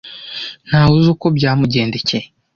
[0.67, 2.25] Ntawe uzi uko byamugendekeye.